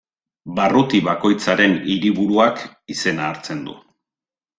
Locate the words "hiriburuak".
1.91-2.63